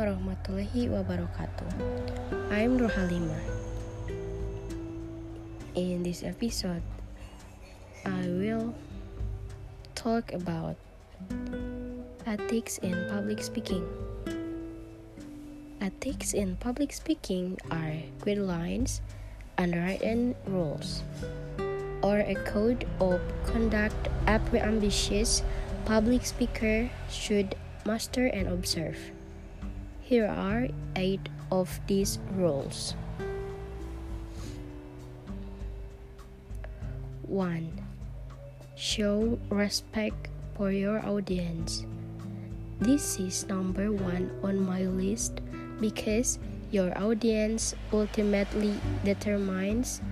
[0.00, 1.68] warahmatullahi wabarakatuh.
[2.48, 3.36] I'm Rohalima.
[5.76, 6.80] In this episode,
[8.08, 8.72] I will
[9.92, 10.80] talk about
[12.24, 13.84] ethics in public speaking.
[15.84, 19.04] Ethics in public speaking are guidelines,
[19.60, 21.04] unwritten rules,
[22.00, 25.44] or a code of conduct every ambitious
[25.84, 27.52] public speaker should
[27.84, 29.12] master and observe.
[30.10, 30.66] Here are
[30.98, 31.22] eight
[31.54, 32.98] of these rules.
[37.30, 37.70] 1.
[38.74, 40.26] Show respect
[40.58, 41.86] for your audience.
[42.82, 45.46] This is number one on my list
[45.78, 46.42] because
[46.74, 48.74] your audience ultimately
[49.06, 50.02] determines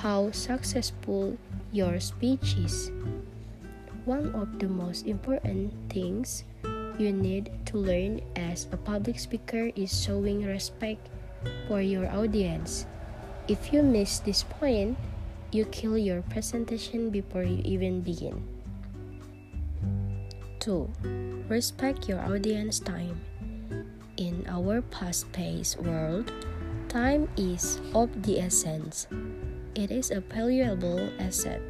[0.00, 1.36] how successful
[1.76, 2.88] your speech is.
[4.08, 6.48] One of the most important things
[6.98, 11.08] you need to learn as a public speaker is showing respect
[11.68, 12.86] for your audience.
[13.48, 14.96] If you miss this point,
[15.50, 18.42] you kill your presentation before you even begin.
[20.60, 21.44] 2.
[21.48, 23.20] Respect your audience time.
[24.16, 26.30] In our fast paced world,
[26.88, 29.08] time is of the essence.
[29.74, 31.60] It is a valuable asset.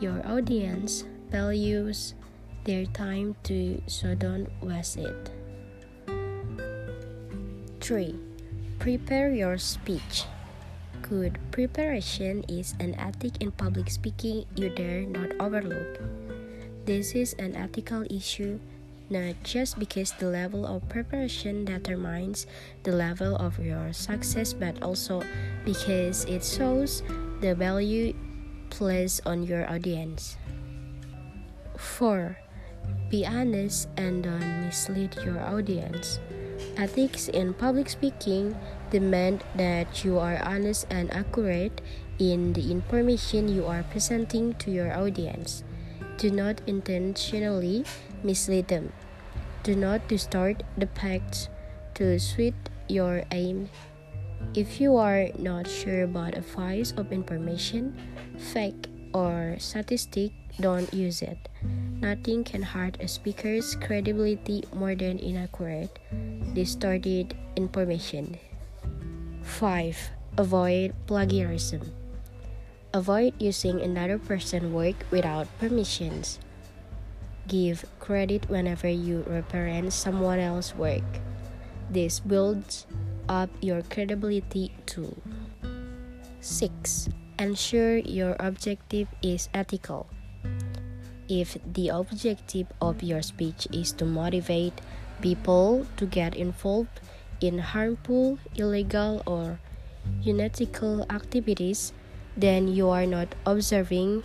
[0.00, 2.14] Your audience values
[2.64, 4.48] their time to so don't
[4.96, 5.30] it.
[7.80, 8.14] 3.
[8.78, 10.24] Prepare your speech.
[11.02, 15.98] Good preparation is an ethic in public speaking you dare not overlook.
[16.86, 18.58] This is an ethical issue
[19.12, 22.46] not just because the level of preparation determines
[22.82, 25.22] the level of your success, but also
[25.64, 27.02] because it shows
[27.44, 28.16] the value
[28.70, 30.38] placed on your audience.
[31.76, 32.41] 4.
[33.10, 36.18] Be honest and don't mislead your audience.
[36.76, 38.56] Ethics in public speaking
[38.90, 41.80] demand that you are honest and accurate
[42.18, 45.64] in the information you are presenting to your audience.
[46.16, 47.84] Do not intentionally
[48.22, 48.92] mislead them.
[49.62, 51.48] Do not distort the facts
[51.94, 52.54] to suit
[52.88, 53.68] your aim.
[54.54, 57.96] If you are not sure about a piece of information,
[58.38, 61.48] fact, or statistic, don't use it.
[62.02, 66.02] Nothing can hurt a speaker's credibility more than inaccurate,
[66.50, 68.42] distorted information.
[69.46, 70.10] 5.
[70.36, 71.94] Avoid plagiarism.
[72.92, 76.42] Avoid using another person's work without permissions.
[77.46, 81.06] Give credit whenever you reference someone else's work.
[81.88, 82.84] This builds
[83.28, 85.14] up your credibility too.
[86.40, 87.08] 6.
[87.38, 90.10] Ensure your objective is ethical.
[91.32, 94.76] If the objective of your speech is to motivate
[95.24, 97.00] people to get involved
[97.40, 99.56] in harmful, illegal, or
[100.26, 101.94] unethical activities,
[102.36, 104.24] then you are not observing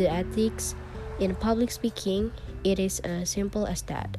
[0.00, 0.74] the ethics
[1.20, 2.32] in public speaking.
[2.64, 4.16] It is as simple as that.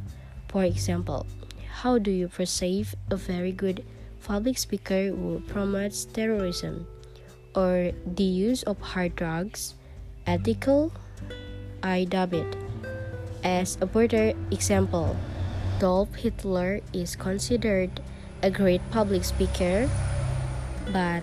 [0.48, 1.26] For example,
[1.82, 3.82] how do you perceive a very good
[4.22, 6.86] public speaker who promotes terrorism
[7.56, 9.74] or the use of hard drugs?
[10.28, 10.94] Ethical
[11.84, 12.56] I dub it.
[13.44, 15.16] As a further example,
[15.78, 18.02] Adolf Hitler is considered
[18.42, 19.90] a great public speaker,
[20.92, 21.22] but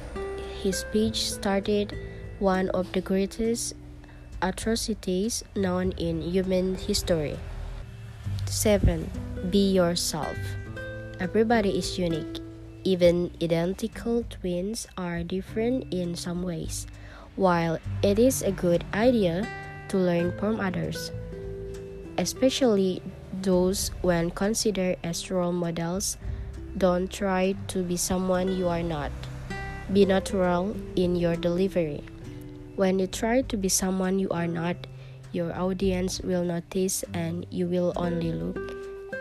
[0.63, 1.97] his speech started
[2.39, 3.75] one of the greatest
[4.43, 7.39] atrocities known in human history.
[8.47, 9.11] 7.
[9.51, 10.39] Be yourself.
[11.19, 12.39] Everybody is unique.
[12.85, 16.87] Even identical twins are different in some ways.
[17.35, 19.49] While it is a good idea
[19.95, 21.15] to learn from others,
[22.19, 22.99] especially
[23.47, 26.19] those when considered as role models.
[26.75, 29.15] Don't try to be someone you are not.
[29.95, 32.03] Be natural in your delivery.
[32.75, 34.75] When you try to be someone you are not,
[35.31, 38.59] your audience will notice and you will only look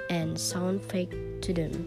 [0.10, 1.14] and sound fake
[1.46, 1.78] to them.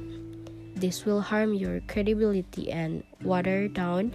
[0.78, 4.14] This will harm your credibility and water down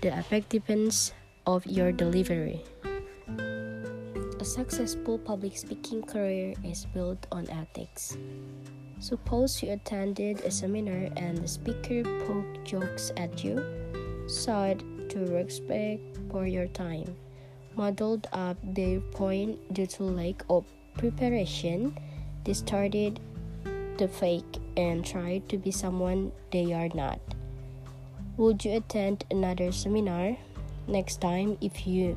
[0.00, 1.12] the effectiveness
[1.44, 2.64] of your delivery.
[4.46, 8.16] Successful public speaking career is built on ethics.
[9.00, 13.58] Suppose you attended a seminar and the speaker poked jokes at you,
[14.28, 14.78] sought
[15.10, 16.00] to respect
[16.30, 17.16] for your time,
[17.74, 20.64] muddled up their point due to lack of
[20.94, 21.98] preparation,
[22.44, 23.18] distorted
[23.98, 27.18] the fake, and tried to be someone they are not.
[28.36, 30.38] Would you attend another seminar
[30.86, 32.16] next time if you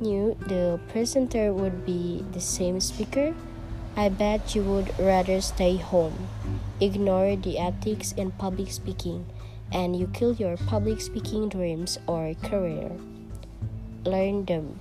[0.00, 3.34] knew the presenter would be the same speaker,
[3.96, 6.28] I bet you would rather stay home,
[6.80, 9.26] ignore the ethics in public speaking,
[9.72, 12.90] and you kill your public speaking dreams or career.
[14.04, 14.80] Learn them,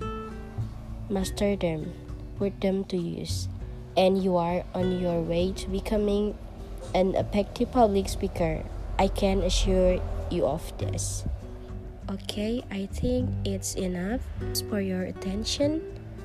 [1.09, 1.93] master them,
[2.37, 3.47] put them to use,
[3.97, 6.37] and you are on your way to becoming
[6.95, 8.63] an effective public speaker.
[8.97, 11.28] I can assure you of this.
[12.09, 14.25] Okay, I think it's enough
[14.65, 15.77] for your attention.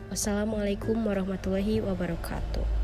[0.08, 2.83] Wassalamualaikum warahmatullahi wabarakatuh.